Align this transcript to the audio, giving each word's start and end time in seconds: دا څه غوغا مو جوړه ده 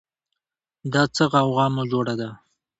دا 0.93 1.03
څه 1.15 1.23
غوغا 1.31 1.65
مو 1.73 1.83
جوړه 1.91 2.13
ده 2.19 2.29